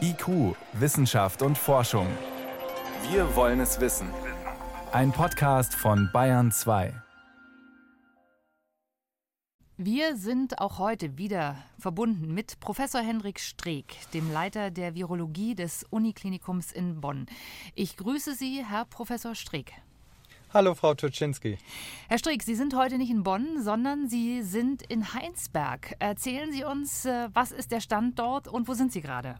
[0.00, 2.06] IQ, Wissenschaft und Forschung.
[3.10, 4.08] Wir wollen es wissen.
[4.92, 6.92] Ein Podcast von Bayern 2.
[9.76, 15.84] Wir sind auch heute wieder verbunden mit Professor Hendrik Streeck, dem Leiter der Virologie des
[15.88, 17.26] Uniklinikums in Bonn.
[17.74, 19.72] Ich grüße Sie, Herr Professor Streeck.
[20.52, 21.58] Hallo, Frau Tuczynski.
[22.08, 25.94] Herr Streeck, Sie sind heute nicht in Bonn, sondern Sie sind in Heinsberg.
[26.00, 29.36] Erzählen Sie uns, äh, was ist der Stand dort und wo sind Sie gerade?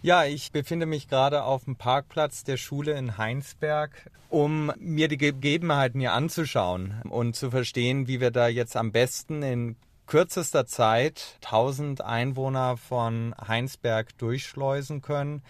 [0.00, 5.18] Ja, ich befinde mich gerade auf dem Parkplatz der Schule in Heinsberg, um mir die
[5.18, 11.36] Gegebenheiten hier anzuschauen und zu verstehen, wie wir da jetzt am besten in kürzester Zeit
[11.44, 15.42] 1000 Einwohner von Heinsberg durchschleusen können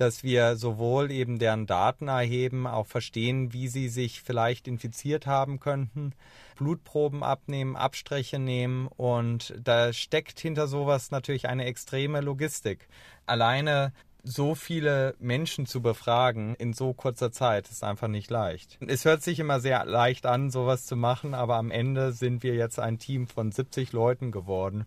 [0.00, 5.60] dass wir sowohl eben deren Daten erheben, auch verstehen, wie sie sich vielleicht infiziert haben
[5.60, 6.14] könnten,
[6.56, 12.88] Blutproben abnehmen, Abstriche nehmen und da steckt hinter sowas natürlich eine extreme Logistik.
[13.26, 13.92] Alleine
[14.22, 18.78] so viele Menschen zu befragen in so kurzer Zeit ist einfach nicht leicht.
[18.86, 22.54] Es hört sich immer sehr leicht an, sowas zu machen, aber am Ende sind wir
[22.54, 24.86] jetzt ein Team von 70 Leuten geworden,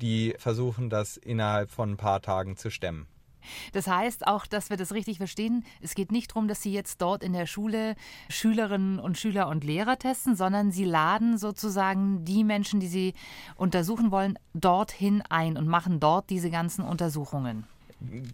[0.00, 3.06] die versuchen, das innerhalb von ein paar Tagen zu stemmen.
[3.72, 7.00] Das heißt auch, dass wir das richtig verstehen, es geht nicht darum, dass Sie jetzt
[7.02, 7.96] dort in der Schule
[8.28, 13.14] Schülerinnen und Schüler und Lehrer testen, sondern Sie laden sozusagen die Menschen, die Sie
[13.56, 17.66] untersuchen wollen, dorthin ein und machen dort diese ganzen Untersuchungen.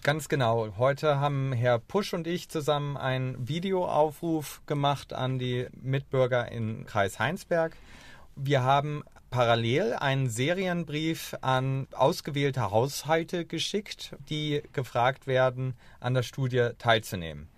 [0.02, 0.69] Ganz genau.
[0.77, 7.18] Heute haben Herr Pusch und ich zusammen einen Videoaufruf gemacht an die Mitbürger in Kreis
[7.18, 7.74] Heinsberg.
[8.36, 16.68] Wir haben parallel einen Serienbrief an ausgewählte Haushalte geschickt, die gefragt werden, an der Studie
[16.78, 17.48] teilzunehmen.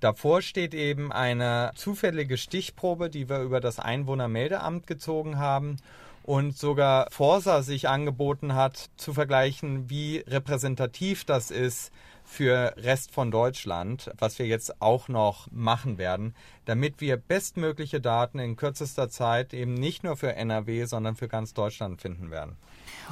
[0.00, 5.76] Davor steht eben eine zufällige Stichprobe, die wir über das Einwohnermeldeamt gezogen haben
[6.24, 11.92] und sogar Forsa sich angeboten hat, zu vergleichen, wie repräsentativ das ist
[12.30, 18.38] für Rest von Deutschland, was wir jetzt auch noch machen werden, damit wir bestmögliche Daten
[18.38, 22.54] in kürzester Zeit eben nicht nur für NRW, sondern für ganz Deutschland finden werden.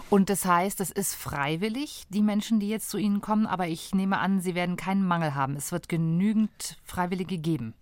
[0.08, 3.92] Und das heißt, es ist freiwillig, die Menschen, die jetzt zu Ihnen kommen, aber ich
[3.92, 5.56] nehme an, Sie werden keinen Mangel haben.
[5.56, 7.74] Es wird genügend Freiwillige geben.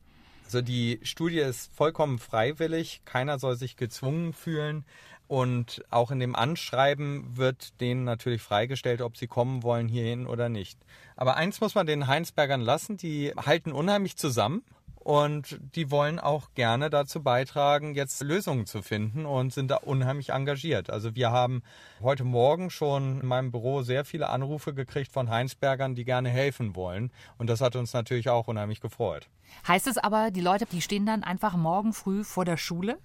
[0.46, 4.84] Also die Studie ist vollkommen freiwillig, keiner soll sich gezwungen fühlen.
[5.28, 10.48] Und auch in dem Anschreiben wird denen natürlich freigestellt, ob sie kommen wollen hierhin oder
[10.48, 10.78] nicht.
[11.16, 14.62] Aber eins muss man den Heinsbergern lassen, die halten unheimlich zusammen
[15.06, 20.30] und die wollen auch gerne dazu beitragen, jetzt Lösungen zu finden und sind da unheimlich
[20.30, 20.90] engagiert.
[20.90, 21.62] Also wir haben
[22.02, 26.74] heute Morgen schon in meinem Büro sehr viele Anrufe gekriegt von Heinsbergern, die gerne helfen
[26.74, 27.12] wollen.
[27.38, 29.28] Und das hat uns natürlich auch unheimlich gefreut.
[29.68, 32.98] Heißt es aber, die Leute, die stehen dann einfach morgen früh vor der Schule?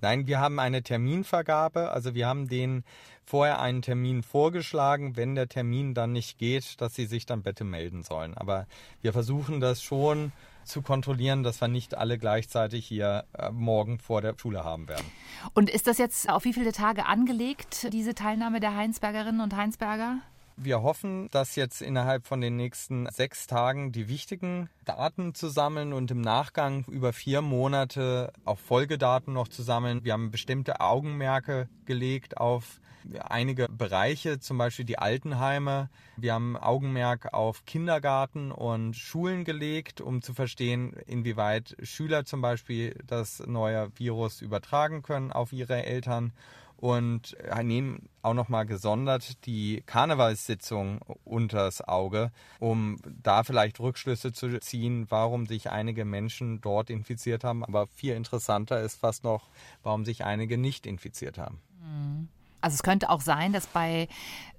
[0.00, 1.90] Nein, wir haben eine Terminvergabe.
[1.90, 2.84] Also wir haben denen
[3.24, 5.16] vorher einen Termin vorgeschlagen.
[5.16, 8.34] Wenn der Termin dann nicht geht, dass sie sich dann bitte melden sollen.
[8.36, 8.66] Aber
[9.02, 10.32] wir versuchen das schon
[10.64, 15.06] zu kontrollieren, dass wir nicht alle gleichzeitig hier äh, morgen vor der Schule haben werden.
[15.54, 20.18] Und ist das jetzt auf wie viele Tage angelegt, diese Teilnahme der Heinsbergerinnen und Heinsberger?
[20.58, 25.92] Wir hoffen, dass jetzt innerhalb von den nächsten sechs Tagen die wichtigen Daten zu sammeln
[25.92, 30.02] und im Nachgang über vier Monate auch Folgedaten noch zu sammeln.
[30.02, 32.80] Wir haben bestimmte Augenmerke gelegt auf
[33.20, 35.90] einige Bereiche, zum Beispiel die Altenheime.
[36.16, 42.98] Wir haben Augenmerk auf Kindergarten und Schulen gelegt, um zu verstehen, inwieweit Schüler zum Beispiel
[43.06, 46.32] das neue Virus übertragen können auf ihre Eltern
[46.76, 55.06] und nehmen auch nochmal gesondert die Karnevalssitzung unters Auge, um da vielleicht Rückschlüsse zu ziehen,
[55.08, 57.64] warum sich einige Menschen dort infiziert haben.
[57.64, 59.48] Aber viel interessanter ist fast noch,
[59.82, 61.60] warum sich einige nicht infiziert haben.
[61.80, 62.28] Mhm.
[62.60, 64.08] Also es könnte auch sein, dass bei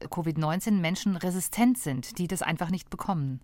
[0.02, 3.42] Covid-19 Menschen resistent sind, die das einfach nicht bekommen.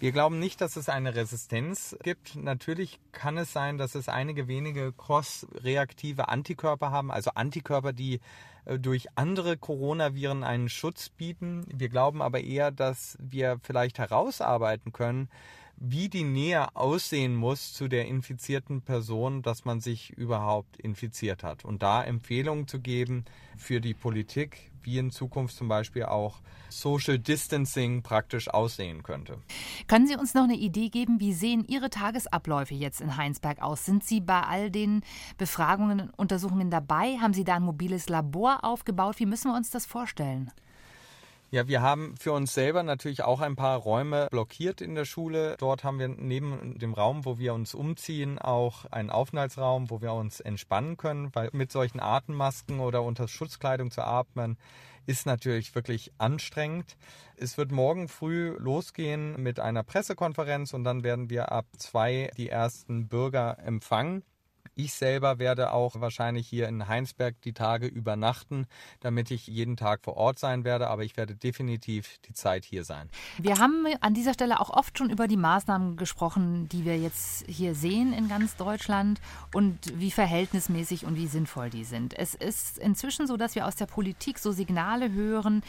[0.00, 2.36] Wir glauben nicht, dass es eine Resistenz gibt.
[2.36, 8.20] Natürlich kann es sein, dass es einige wenige cross-reaktive Antikörper haben, also Antikörper, die
[8.66, 11.66] äh, durch andere Coronaviren einen Schutz bieten.
[11.74, 15.28] Wir glauben aber eher, dass wir vielleicht herausarbeiten können,
[15.76, 21.64] wie die Nähe aussehen muss zu der infizierten Person, dass man sich überhaupt infiziert hat.
[21.64, 23.24] Und da Empfehlungen zu geben
[23.56, 26.40] für die Politik, wie in Zukunft zum Beispiel auch
[26.70, 29.38] Social Distancing praktisch aussehen könnte.
[29.86, 33.84] Können Sie uns noch eine Idee geben, wie sehen Ihre Tagesabläufe jetzt in Heinsberg aus?
[33.84, 35.02] Sind Sie bei all den
[35.36, 37.18] Befragungen und Untersuchungen dabei?
[37.18, 39.18] Haben Sie da ein mobiles Labor aufgebaut?
[39.18, 40.50] Wie müssen wir uns das vorstellen?
[41.50, 45.56] Ja, wir haben für uns selber natürlich auch ein paar Räume blockiert in der Schule.
[45.58, 50.12] Dort haben wir neben dem Raum, wo wir uns umziehen, auch einen Aufenthaltsraum, wo wir
[50.12, 54.58] uns entspannen können, weil mit solchen Atemmasken oder unter Schutzkleidung zu atmen
[55.06, 56.98] ist natürlich wirklich anstrengend.
[57.36, 62.50] Es wird morgen früh losgehen mit einer Pressekonferenz und dann werden wir ab zwei die
[62.50, 64.22] ersten Bürger empfangen.
[64.80, 68.68] Ich selber werde auch wahrscheinlich hier in Heinsberg die Tage übernachten,
[69.00, 72.84] damit ich jeden Tag vor Ort sein werde, aber ich werde definitiv die Zeit hier
[72.84, 73.10] sein.
[73.38, 77.44] Wir haben an dieser Stelle auch oft schon über die Maßnahmen gesprochen, die wir jetzt
[77.48, 79.20] hier sehen in ganz Deutschland
[79.52, 82.16] und wie verhältnismäßig und wie sinnvoll die sind.
[82.16, 85.62] Es ist inzwischen so, dass wir aus der Politik so Signale hören,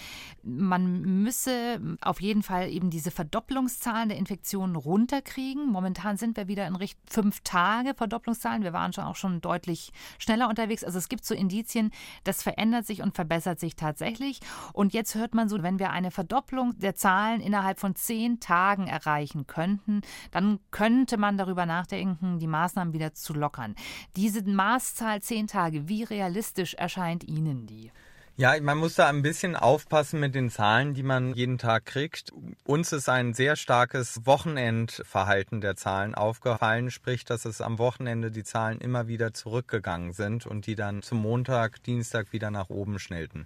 [0.43, 5.67] man müsse auf jeden Fall eben diese Verdopplungszahlen der Infektionen runterkriegen.
[5.67, 8.63] Momentan sind wir wieder in Richtung fünf Tage Verdopplungszahlen.
[8.63, 10.83] Wir waren schon auch schon deutlich schneller unterwegs.
[10.83, 11.91] Also es gibt so Indizien,
[12.23, 14.39] das verändert sich und verbessert sich tatsächlich.
[14.73, 18.87] Und jetzt hört man so, wenn wir eine Verdopplung der Zahlen innerhalb von zehn Tagen
[18.87, 20.01] erreichen könnten,
[20.31, 23.75] dann könnte man darüber nachdenken, die Maßnahmen wieder zu lockern.
[24.15, 27.91] Diese Maßzahl zehn Tage, wie realistisch erscheint Ihnen die?
[28.39, 32.31] Ja, man muss da ein bisschen aufpassen mit den Zahlen, die man jeden Tag kriegt.
[32.63, 38.45] Uns ist ein sehr starkes Wochenendverhalten der Zahlen aufgefallen, sprich, dass es am Wochenende die
[38.45, 43.45] Zahlen immer wieder zurückgegangen sind und die dann zum Montag, Dienstag wieder nach oben schnellten.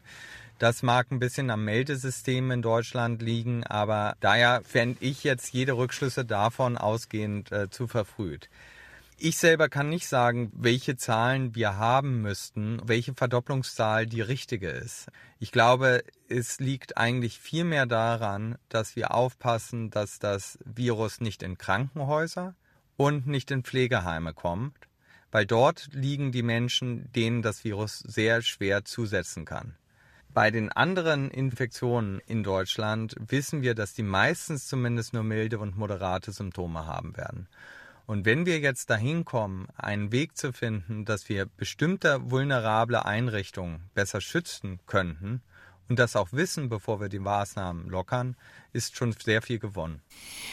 [0.60, 5.76] Das mag ein bisschen am Meldesystem in Deutschland liegen, aber daher fände ich jetzt jede
[5.76, 8.48] Rückschlüsse davon ausgehend äh, zu verfrüht.
[9.26, 15.08] Ich selber kann nicht sagen, welche Zahlen wir haben müssten, welche Verdopplungszahl die richtige ist.
[15.40, 21.42] Ich glaube, es liegt eigentlich viel mehr daran, dass wir aufpassen, dass das Virus nicht
[21.42, 22.54] in Krankenhäuser
[22.98, 24.90] und nicht in Pflegeheime kommt,
[25.32, 29.78] weil dort liegen die Menschen, denen das Virus sehr schwer zusetzen kann.
[30.34, 35.78] Bei den anderen Infektionen in Deutschland wissen wir, dass die meistens zumindest nur milde und
[35.78, 37.48] moderate Symptome haben werden.
[38.06, 43.90] Und wenn wir jetzt dahin kommen, einen Weg zu finden, dass wir bestimmte vulnerable Einrichtungen
[43.94, 45.42] besser schützen könnten
[45.90, 48.36] und das auch wissen, bevor wir die Maßnahmen lockern,
[48.72, 50.02] ist schon sehr viel gewonnen.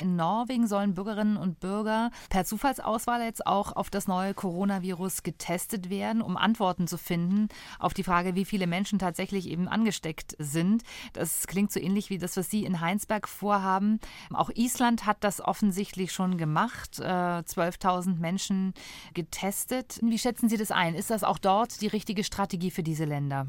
[0.01, 5.89] In Norwegen sollen Bürgerinnen und Bürger per Zufallsauswahl jetzt auch auf das neue Coronavirus getestet
[5.89, 7.49] werden, um Antworten zu finden
[7.79, 10.83] auf die Frage, wie viele Menschen tatsächlich eben angesteckt sind.
[11.15, 14.01] Das klingt so ähnlich wie das, was Sie in Heinsberg vorhaben.
[14.33, 18.75] Auch Island hat das offensichtlich schon gemacht, 12.000 äh, Menschen
[19.15, 19.99] getestet.
[20.03, 20.95] Wie schätzen Sie das ein?
[20.95, 23.47] Ist das auch dort die richtige Strategie für diese Länder?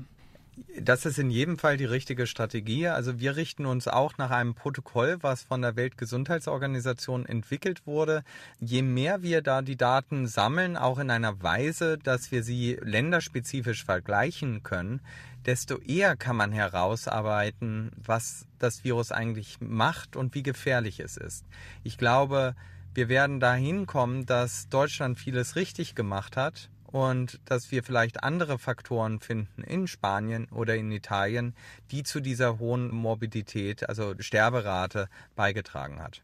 [0.79, 2.87] Das ist in jedem Fall die richtige Strategie.
[2.87, 8.23] Also wir richten uns auch nach einem Protokoll, was von der Weltgesundheitsorganisation entwickelt wurde.
[8.59, 13.83] Je mehr wir da die Daten sammeln, auch in einer Weise, dass wir sie länderspezifisch
[13.85, 15.01] vergleichen können,
[15.45, 21.45] desto eher kann man herausarbeiten, was das Virus eigentlich macht und wie gefährlich es ist.
[21.83, 22.55] Ich glaube,
[22.93, 28.59] wir werden dahin kommen, dass Deutschland vieles richtig gemacht hat und dass wir vielleicht andere
[28.59, 31.55] Faktoren finden in Spanien oder in Italien,
[31.91, 36.21] die zu dieser hohen Morbidität, also Sterberate, beigetragen hat.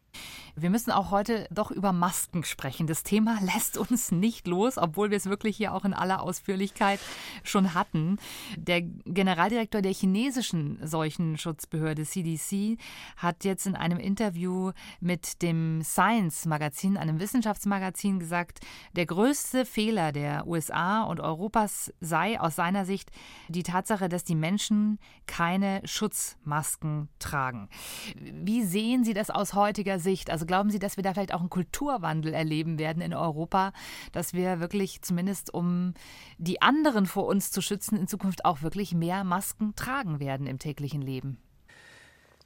[0.56, 2.86] Wir müssen auch heute doch über Masken sprechen.
[2.86, 6.98] Das Thema lässt uns nicht los, obwohl wir es wirklich hier auch in aller Ausführlichkeit
[7.44, 8.18] schon hatten.
[8.56, 12.78] Der Generaldirektor der chinesischen Seuchenschutzbehörde CDC
[13.16, 18.60] hat jetzt in einem Interview mit dem Science Magazin, einem Wissenschaftsmagazin, gesagt,
[18.96, 23.10] der größte Fehler der USA und Europas sei aus seiner Sicht
[23.48, 27.68] die Tatsache, dass die Menschen keine Schutzmasken tragen.
[28.16, 30.30] Wie sehen Sie das aus heutiger Sicht?
[30.30, 33.72] Also glauben Sie, dass wir da vielleicht auch einen Kulturwandel erleben werden in Europa,
[34.12, 35.94] dass wir wirklich zumindest um
[36.38, 40.58] die anderen vor uns zu schützen, in Zukunft auch wirklich mehr Masken tragen werden im
[40.58, 41.38] täglichen Leben?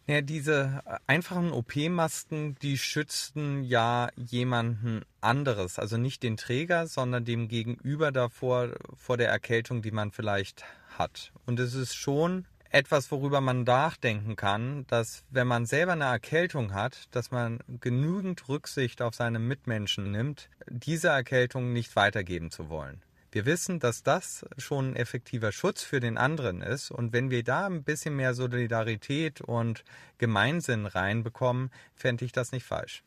[0.09, 7.47] Ja, diese einfachen OP-Masken, die schützten ja jemanden anderes, also nicht den Träger, sondern dem
[7.47, 10.65] Gegenüber davor, vor der Erkältung, die man vielleicht
[10.99, 11.33] hat.
[11.47, 16.75] Und es ist schon etwas, worüber man nachdenken kann, dass wenn man selber eine Erkältung
[16.75, 23.03] hat, dass man genügend Rücksicht auf seine Mitmenschen nimmt, diese Erkältung nicht weitergeben zu wollen.
[23.33, 26.91] Wir wissen, dass das schon ein effektiver Schutz für den anderen ist.
[26.91, 29.85] Und wenn wir da ein bisschen mehr Solidarität und
[30.19, 33.03] Gemeinsinn reinbekommen, fände ich das nicht falsch.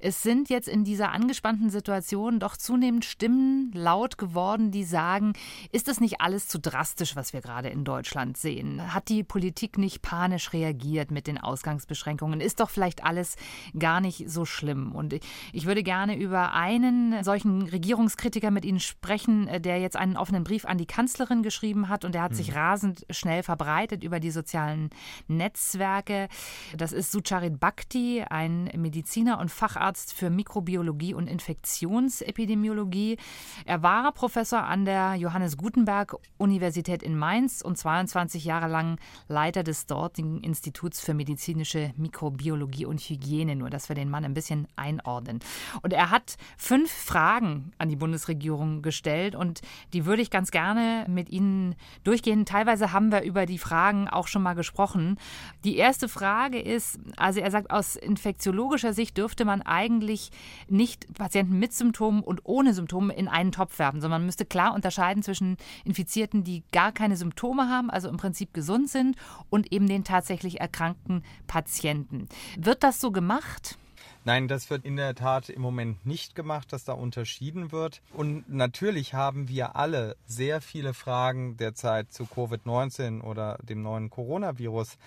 [0.00, 5.32] Es sind jetzt in dieser angespannten Situation doch zunehmend Stimmen laut geworden, die sagen,
[5.72, 8.94] ist das nicht alles zu drastisch, was wir gerade in Deutschland sehen?
[8.94, 12.40] Hat die Politik nicht panisch reagiert mit den Ausgangsbeschränkungen?
[12.40, 13.36] Ist doch vielleicht alles
[13.78, 14.92] gar nicht so schlimm?
[14.92, 15.18] Und
[15.52, 20.44] ich würde gerne über einen solchen Regierungskritiker mit Ihnen sprechen, äh, der jetzt einen offenen
[20.44, 22.54] Brief an die Kanzlerin geschrieben hat und der hat sich hm.
[22.54, 24.90] rasend schnell verbreitet über die sozialen
[25.26, 26.28] Netzwerke.
[26.76, 29.77] Das ist Sucharit Bhakti, ein Mediziner und Facharzt
[30.12, 33.16] für Mikrobiologie und Infektionsepidemiologie.
[33.64, 39.62] Er war Professor an der Johannes Gutenberg Universität in Mainz und 22 Jahre lang Leiter
[39.62, 44.66] des dortigen Instituts für medizinische Mikrobiologie und Hygiene, nur dass wir den Mann ein bisschen
[44.76, 45.40] einordnen.
[45.82, 49.60] Und er hat fünf Fragen an die Bundesregierung gestellt und
[49.92, 52.44] die würde ich ganz gerne mit Ihnen durchgehen.
[52.44, 55.18] Teilweise haben wir über die Fragen auch schon mal gesprochen.
[55.64, 60.30] Die erste Frage ist, also er sagt, aus infektiologischer Sicht dürfte man eigentlich
[60.68, 64.74] nicht Patienten mit Symptomen und ohne Symptome in einen Topf werfen, sondern man müsste klar
[64.74, 69.16] unterscheiden zwischen Infizierten, die gar keine Symptome haben, also im Prinzip gesund sind,
[69.50, 72.28] und eben den tatsächlich erkrankten Patienten.
[72.56, 73.78] Wird das so gemacht?
[74.24, 78.02] Nein, das wird in der Tat im Moment nicht gemacht, dass da unterschieden wird.
[78.12, 84.98] Und natürlich haben wir alle sehr viele Fragen derzeit zu Covid-19 oder dem neuen Coronavirus.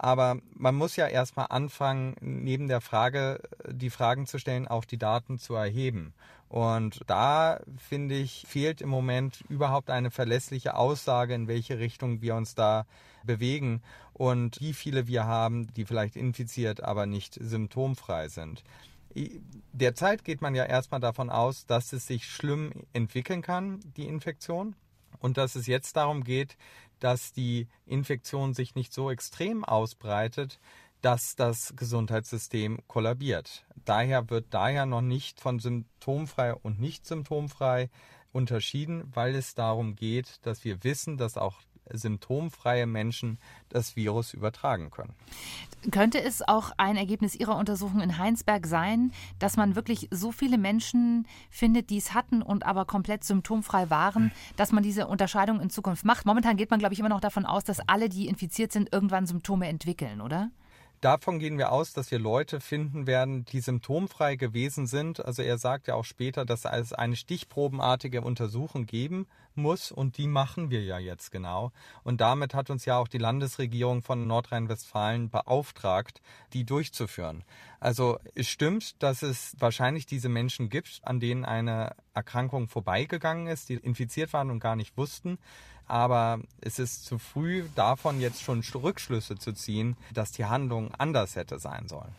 [0.00, 4.96] Aber man muss ja erstmal anfangen, neben der Frage, die Fragen zu stellen, auch die
[4.96, 6.14] Daten zu erheben.
[6.48, 12.36] Und da, finde ich, fehlt im Moment überhaupt eine verlässliche Aussage, in welche Richtung wir
[12.36, 12.86] uns da
[13.24, 18.62] bewegen und wie viele wir haben, die vielleicht infiziert, aber nicht symptomfrei sind.
[19.72, 24.76] Derzeit geht man ja erstmal davon aus, dass es sich schlimm entwickeln kann, die Infektion,
[25.20, 26.56] und dass es jetzt darum geht,
[27.00, 30.58] dass die Infektion sich nicht so extrem ausbreitet,
[31.00, 33.64] dass das Gesundheitssystem kollabiert.
[33.84, 37.88] Daher wird daher noch nicht von symptomfrei und nicht symptomfrei
[38.32, 41.60] unterschieden, weil es darum geht, dass wir wissen, dass auch
[41.92, 45.14] symptomfreie Menschen das Virus übertragen können.
[45.90, 50.58] Könnte es auch ein Ergebnis Ihrer Untersuchung in Heinsberg sein, dass man wirklich so viele
[50.58, 55.70] Menschen findet, die es hatten und aber komplett symptomfrei waren, dass man diese Unterscheidung in
[55.70, 56.26] Zukunft macht?
[56.26, 59.26] Momentan geht man, glaube ich, immer noch davon aus, dass alle, die infiziert sind, irgendwann
[59.26, 60.50] Symptome entwickeln, oder?
[61.00, 65.24] Davon gehen wir aus, dass wir Leute finden werden, die symptomfrei gewesen sind.
[65.24, 70.26] Also er sagt ja auch später, dass es eine stichprobenartige Untersuchung geben muss und die
[70.26, 71.70] machen wir ja jetzt genau.
[72.02, 76.20] Und damit hat uns ja auch die Landesregierung von Nordrhein-Westfalen beauftragt,
[76.52, 77.44] die durchzuführen.
[77.80, 83.68] Also es stimmt, dass es wahrscheinlich diese Menschen gibt, an denen eine Erkrankung vorbeigegangen ist,
[83.68, 85.38] die infiziert waren und gar nicht wussten
[85.88, 91.34] aber es ist zu früh davon jetzt schon Rückschlüsse zu ziehen, dass die Handlung anders
[91.34, 92.14] hätte sein sollen.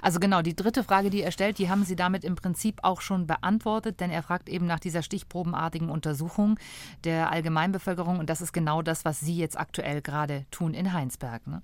[0.00, 3.00] Also genau, die dritte Frage, die er stellt, die haben Sie damit im Prinzip auch
[3.00, 6.58] schon beantwortet, denn er fragt eben nach dieser stichprobenartigen Untersuchung
[7.04, 11.46] der Allgemeinbevölkerung und das ist genau das, was Sie jetzt aktuell gerade tun in Heinsberg.
[11.46, 11.62] Ne?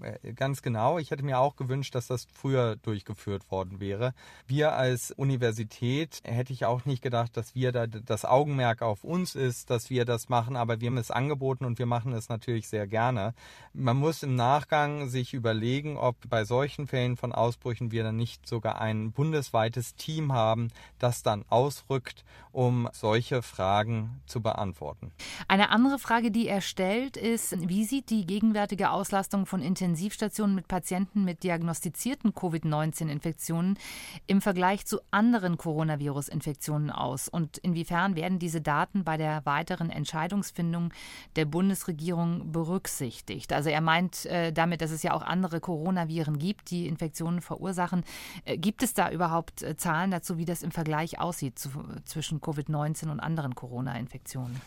[0.00, 0.98] Äh, ganz genau.
[0.98, 4.12] Ich hätte mir auch gewünscht, dass das früher durchgeführt worden wäre.
[4.46, 9.34] Wir als Universität hätte ich auch nicht gedacht, dass wir da das Augenmerk auf uns
[9.34, 12.68] ist, dass wir das machen, aber wir haben es angeboten und wir machen es natürlich
[12.68, 13.34] sehr gerne.
[13.72, 18.46] Man muss im Nachgang sich überlegen, ob bei solchen Fällen von Ausbrüchen wir dann nicht
[18.46, 25.12] sogar ein bundesweites Team haben, das dann ausrückt, um solche Fragen zu beantworten.
[25.48, 30.54] Eine andere Frage, die er stellt, ist, wie sieht die gegenwärtige Auslastung von Intensivstationen Intensivstationen
[30.54, 33.78] mit Patienten mit diagnostizierten Covid-19-Infektionen
[34.26, 37.28] im Vergleich zu anderen Coronavirus-Infektionen aus?
[37.28, 40.92] Und inwiefern werden diese Daten bei der weiteren Entscheidungsfindung
[41.36, 43.52] der Bundesregierung berücksichtigt?
[43.52, 48.04] Also er meint äh, damit, dass es ja auch andere Coronaviren gibt, die Infektionen verursachen.
[48.44, 51.70] Äh, gibt es da überhaupt äh, Zahlen dazu, wie das im Vergleich aussieht zu,
[52.06, 54.60] zwischen Covid-19 und anderen Corona-Infektionen?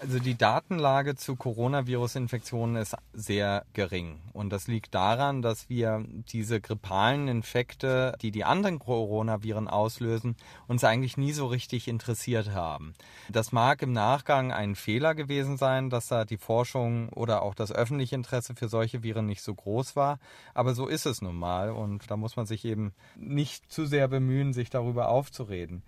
[0.00, 4.20] Also die Datenlage zu Coronavirus-Infektionen ist sehr gering.
[4.32, 10.36] Und das liegt daran, dass wir diese grippalen Infekte, die die anderen Coronaviren auslösen,
[10.68, 12.94] uns eigentlich nie so richtig interessiert haben.
[13.28, 17.72] Das mag im Nachgang ein Fehler gewesen sein, dass da die Forschung oder auch das
[17.72, 20.20] öffentliche Interesse für solche Viren nicht so groß war.
[20.54, 21.70] Aber so ist es nun mal.
[21.70, 25.82] Und da muss man sich eben nicht zu sehr bemühen, sich darüber aufzureden.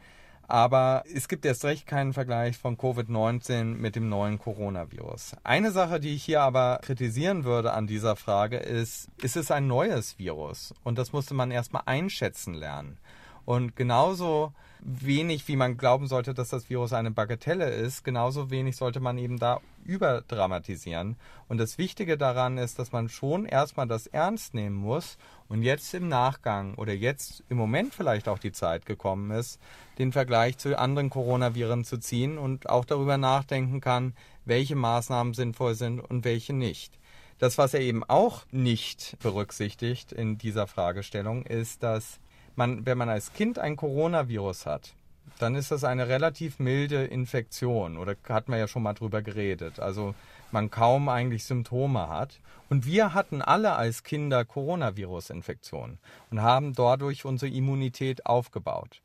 [0.50, 5.37] Aber es gibt erst recht keinen Vergleich von Covid-19 mit dem neuen Coronavirus.
[5.45, 9.69] Eine Sache, die ich hier aber kritisieren würde an dieser Frage ist, ist es ein
[9.69, 10.75] neues Virus?
[10.83, 12.99] Und das musste man erstmal einschätzen lernen.
[13.45, 18.76] Und genauso wenig, wie man glauben sollte, dass das Virus eine Bagatelle ist, genauso wenig
[18.76, 21.16] sollte man eben da überdramatisieren.
[21.49, 25.18] Und das Wichtige daran ist, dass man schon erstmal das ernst nehmen muss
[25.49, 29.60] und jetzt im Nachgang oder jetzt im Moment vielleicht auch die Zeit gekommen ist,
[29.99, 35.75] den Vergleich zu anderen Coronaviren zu ziehen und auch darüber nachdenken kann, welche Maßnahmen sinnvoll
[35.75, 36.99] sind und welche nicht.
[37.38, 42.20] Das, was er eben auch nicht berücksichtigt in dieser Fragestellung, ist, dass
[42.61, 44.93] man, wenn man als Kind ein Coronavirus hat,
[45.38, 49.81] dann ist das eine relativ milde Infektion oder hat man ja schon mal drüber geredet.
[49.81, 50.14] Also
[50.52, 52.38] man kaum eigentlich Symptome hat.
[52.69, 55.99] Und wir hatten alle als Kinder Coronavirus-Infektionen
[56.31, 59.00] und haben dadurch unsere Immunität aufgebaut.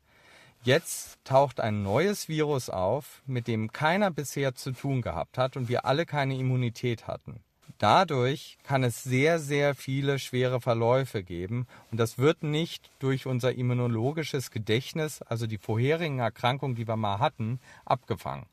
[0.62, 5.70] Jetzt taucht ein neues Virus auf, mit dem keiner bisher zu tun gehabt hat und
[5.70, 7.40] wir alle keine Immunität hatten.
[7.78, 13.54] Dadurch kann es sehr, sehr viele schwere Verläufe geben und das wird nicht durch unser
[13.54, 18.46] immunologisches Gedächtnis, also die vorherigen Erkrankungen, die wir mal hatten, abgefangen.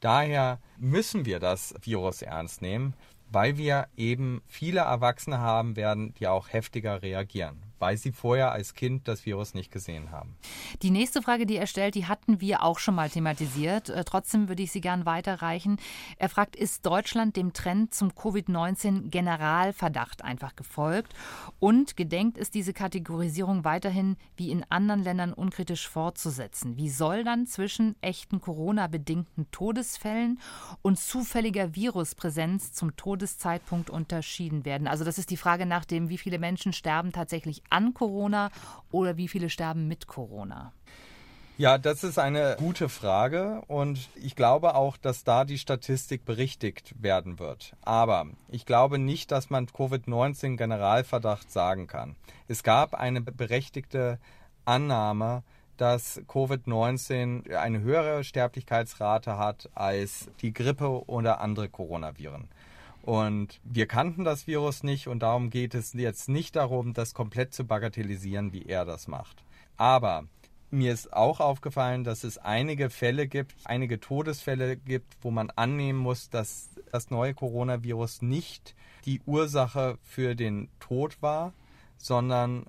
[0.00, 2.94] Daher müssen wir das Virus ernst nehmen,
[3.30, 8.74] weil wir eben viele Erwachsene haben werden, die auch heftiger reagieren weil sie vorher als
[8.74, 10.36] Kind das Virus nicht gesehen haben.
[10.82, 13.88] Die nächste Frage, die er stellt, die hatten wir auch schon mal thematisiert.
[13.88, 15.78] Äh, trotzdem würde ich sie gern weiterreichen.
[16.16, 21.14] Er fragt, ist Deutschland dem Trend zum Covid-19-Generalverdacht einfach gefolgt?
[21.58, 26.76] Und gedenkt es diese Kategorisierung weiterhin wie in anderen Ländern unkritisch fortzusetzen?
[26.76, 30.40] Wie soll dann zwischen echten Corona-bedingten Todesfällen
[30.82, 34.86] und zufälliger Viruspräsenz zum Todeszeitpunkt unterschieden werden?
[34.86, 38.50] Also das ist die Frage nach dem, wie viele Menschen sterben tatsächlich an Corona
[38.90, 40.72] oder wie viele sterben mit Corona?
[41.58, 46.94] Ja, das ist eine gute Frage und ich glaube auch, dass da die Statistik berichtigt
[47.02, 47.72] werden wird.
[47.82, 52.14] Aber ich glaube nicht, dass man Covid-19 Generalverdacht sagen kann.
[52.46, 54.20] Es gab eine berechtigte
[54.66, 55.42] Annahme,
[55.78, 62.48] dass Covid-19 eine höhere Sterblichkeitsrate hat als die Grippe oder andere Coronaviren.
[63.08, 67.54] Und wir kannten das Virus nicht und darum geht es jetzt nicht darum, das komplett
[67.54, 69.42] zu bagatellisieren, wie er das macht.
[69.78, 70.24] Aber
[70.70, 75.98] mir ist auch aufgefallen, dass es einige Fälle gibt, einige Todesfälle gibt, wo man annehmen
[75.98, 78.74] muss, dass das neue Coronavirus nicht
[79.06, 81.54] die Ursache für den Tod war,
[81.96, 82.66] sondern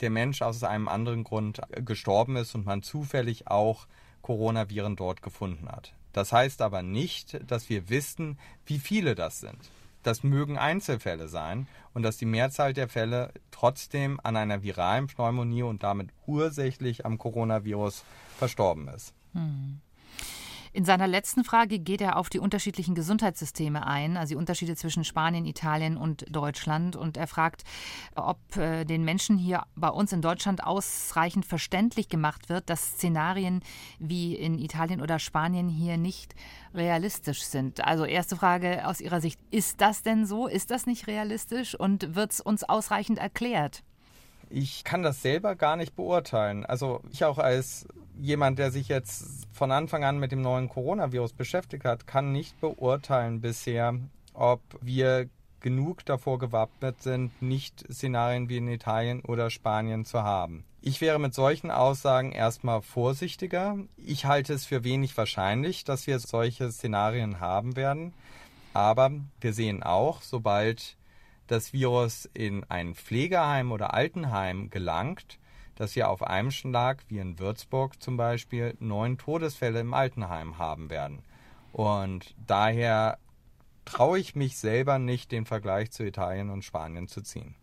[0.00, 3.86] der Mensch aus einem anderen Grund gestorben ist und man zufällig auch
[4.22, 5.92] Coronaviren dort gefunden hat.
[6.16, 9.58] Das heißt aber nicht, dass wir wissen, wie viele das sind.
[10.02, 15.62] Das mögen Einzelfälle sein und dass die Mehrzahl der Fälle trotzdem an einer viralen Pneumonie
[15.62, 18.02] und damit ursächlich am Coronavirus
[18.38, 19.12] verstorben ist.
[19.34, 19.82] Hm.
[20.76, 25.04] In seiner letzten Frage geht er auf die unterschiedlichen Gesundheitssysteme ein, also die Unterschiede zwischen
[25.04, 26.96] Spanien, Italien und Deutschland.
[26.96, 27.64] Und er fragt,
[28.14, 33.62] ob äh, den Menschen hier bei uns in Deutschland ausreichend verständlich gemacht wird, dass Szenarien
[33.98, 36.34] wie in Italien oder Spanien hier nicht
[36.74, 37.82] realistisch sind.
[37.82, 40.46] Also erste Frage aus Ihrer Sicht, ist das denn so?
[40.46, 41.74] Ist das nicht realistisch?
[41.74, 43.82] Und wird es uns ausreichend erklärt?
[44.48, 46.64] Ich kann das selber gar nicht beurteilen.
[46.64, 47.86] Also ich auch als
[48.18, 52.60] jemand, der sich jetzt von Anfang an mit dem neuen Coronavirus beschäftigt hat, kann nicht
[52.60, 53.94] beurteilen bisher,
[54.34, 55.28] ob wir
[55.60, 60.64] genug davor gewappnet sind, nicht Szenarien wie in Italien oder Spanien zu haben.
[60.80, 63.76] Ich wäre mit solchen Aussagen erstmal vorsichtiger.
[63.96, 68.12] Ich halte es für wenig wahrscheinlich, dass wir solche Szenarien haben werden.
[68.72, 70.96] Aber wir sehen auch, sobald
[71.46, 75.38] das Virus in ein Pflegeheim oder Altenheim gelangt,
[75.76, 80.90] dass wir auf einem Schlag, wie in Würzburg zum Beispiel, neun Todesfälle im Altenheim haben
[80.90, 81.22] werden.
[81.72, 83.18] Und daher
[83.84, 87.54] traue ich mich selber nicht, den Vergleich zu Italien und Spanien zu ziehen.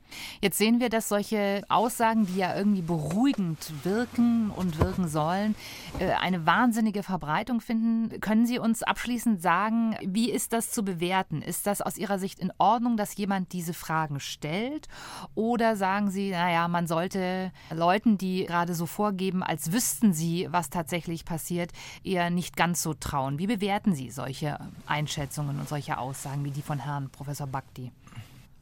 [0.41, 5.55] Jetzt sehen wir, dass solche Aussagen, die ja irgendwie beruhigend wirken und wirken sollen,
[5.99, 8.19] äh, eine wahnsinnige Verbreitung finden.
[8.21, 11.41] Können Sie uns abschließend sagen, wie ist das zu bewerten?
[11.41, 14.87] Ist das aus Ihrer Sicht in Ordnung, dass jemand diese Fragen stellt?
[15.35, 20.69] Oder sagen Sie, naja, man sollte Leuten, die gerade so vorgeben, als wüssten sie, was
[20.69, 21.71] tatsächlich passiert,
[22.03, 23.39] eher nicht ganz so trauen?
[23.39, 27.91] Wie bewerten Sie solche Einschätzungen und solche Aussagen wie die von Herrn Professor Bakti?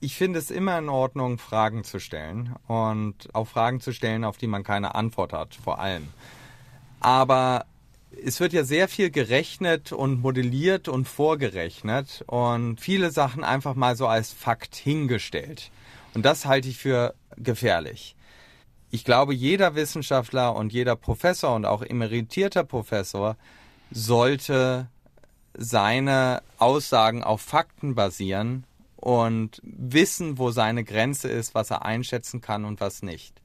[0.01, 4.37] Ich finde es immer in Ordnung, Fragen zu stellen und auch Fragen zu stellen, auf
[4.37, 6.07] die man keine Antwort hat, vor allem.
[6.99, 7.65] Aber
[8.25, 13.95] es wird ja sehr viel gerechnet und modelliert und vorgerechnet und viele Sachen einfach mal
[13.95, 15.69] so als Fakt hingestellt.
[16.15, 18.15] Und das halte ich für gefährlich.
[18.89, 23.37] Ich glaube, jeder Wissenschaftler und jeder Professor und auch emeritierter Professor
[23.91, 24.87] sollte
[25.53, 28.65] seine Aussagen auf Fakten basieren
[29.01, 33.41] und wissen, wo seine Grenze ist, was er einschätzen kann und was nicht.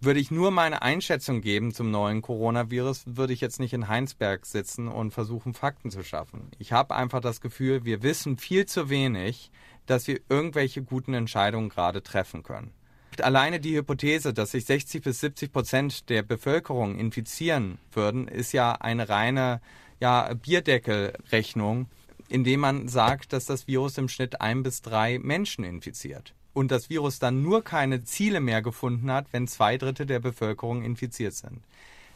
[0.00, 4.44] Würde ich nur meine Einschätzung geben zum neuen Coronavirus, würde ich jetzt nicht in Heinsberg
[4.44, 6.50] sitzen und versuchen, Fakten zu schaffen.
[6.58, 9.50] Ich habe einfach das Gefühl, wir wissen viel zu wenig,
[9.86, 12.72] dass wir irgendwelche guten Entscheidungen gerade treffen können.
[13.20, 18.72] Alleine die Hypothese, dass sich 60 bis 70 Prozent der Bevölkerung infizieren würden, ist ja
[18.72, 19.60] eine reine
[20.00, 21.88] ja, Bierdeckelrechnung
[22.28, 26.34] indem man sagt, dass das Virus im Schnitt ein bis drei Menschen infiziert.
[26.52, 30.82] Und das Virus dann nur keine Ziele mehr gefunden hat, wenn zwei Drittel der Bevölkerung
[30.82, 31.60] infiziert sind.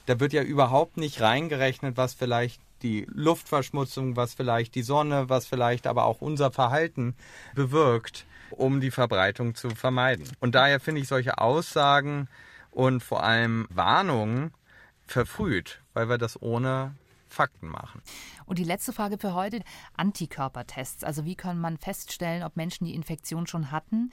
[0.06, 5.46] Da wird ja überhaupt nicht reingerechnet, was vielleicht die Luftverschmutzung, was vielleicht die Sonne, was
[5.46, 7.14] vielleicht aber auch unser Verhalten
[7.54, 10.28] bewirkt, um die Verbreitung zu vermeiden.
[10.40, 12.28] Und daher finde ich solche Aussagen
[12.70, 14.52] und vor allem Warnungen
[15.06, 16.94] verfrüht, weil wir das ohne
[17.28, 18.02] Fakten machen.
[18.46, 19.62] Und die letzte Frage für heute,
[19.96, 21.04] Antikörpertests.
[21.04, 24.10] Also wie kann man feststellen, ob Menschen die Infektion schon hatten?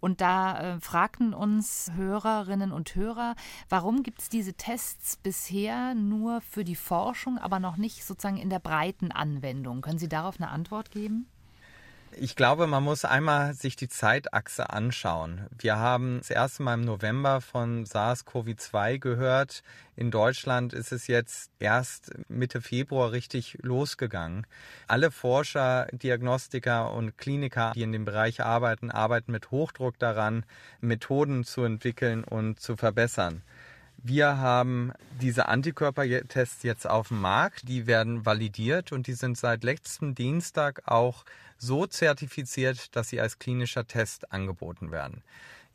[0.00, 3.34] Und da äh, fragten uns Hörerinnen und Hörer,
[3.68, 8.50] warum gibt es diese Tests bisher nur für die Forschung, aber noch nicht sozusagen in
[8.50, 9.80] der breiten Anwendung?
[9.80, 11.26] Können Sie darauf eine Antwort geben?
[12.18, 15.48] Ich glaube, man muss einmal sich die Zeitachse anschauen.
[15.58, 19.62] Wir haben das erste Mal im November von SARS-CoV-2 gehört.
[19.96, 24.46] In Deutschland ist es jetzt erst Mitte Februar richtig losgegangen.
[24.86, 30.46] Alle Forscher, Diagnostiker und Kliniker, die in dem Bereich arbeiten, arbeiten mit Hochdruck daran,
[30.80, 33.42] Methoden zu entwickeln und zu verbessern.
[33.98, 39.64] Wir haben diese Antikörpertests jetzt auf dem Markt, die werden validiert und die sind seit
[39.64, 41.24] letztem Dienstag auch
[41.58, 45.22] so zertifiziert, dass sie als klinischer Test angeboten werden.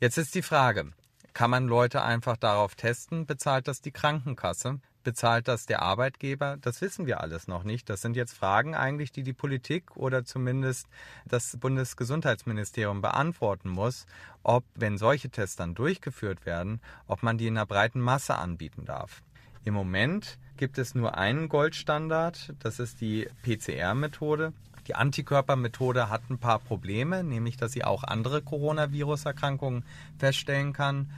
[0.00, 0.92] Jetzt ist die Frage,
[1.34, 3.26] kann man Leute einfach darauf testen?
[3.26, 4.80] Bezahlt das die Krankenkasse?
[5.02, 6.56] Bezahlt das der Arbeitgeber?
[6.60, 7.88] Das wissen wir alles noch nicht.
[7.90, 10.86] Das sind jetzt Fragen eigentlich, die die Politik oder zumindest
[11.26, 14.06] das Bundesgesundheitsministerium beantworten muss,
[14.42, 18.84] ob, wenn solche Tests dann durchgeführt werden, ob man die in einer breiten Masse anbieten
[18.84, 19.22] darf.
[19.64, 24.52] Im Moment gibt es nur einen Goldstandard, das ist die PCR-Methode.
[24.88, 29.84] Die Antikörpermethode hat ein paar Probleme, nämlich dass sie auch andere Coronavirus-Erkrankungen
[30.18, 31.12] feststellen kann.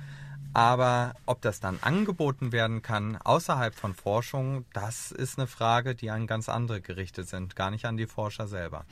[0.55, 6.11] Aber ob das dann angeboten werden kann außerhalb von Forschung, das ist eine Frage, die
[6.11, 8.85] an ganz andere gerichtet sind, gar nicht an die Forscher selber.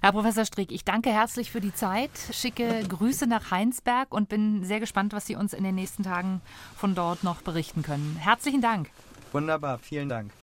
[0.00, 4.64] Herr Professor Strick, ich danke herzlich für die Zeit, schicke Grüße nach Heinsberg und bin
[4.64, 6.40] sehr gespannt, was Sie uns in den nächsten Tagen
[6.76, 8.16] von dort noch berichten können.
[8.18, 8.88] Herzlichen Dank.
[9.32, 10.32] Wunderbar, vielen Dank.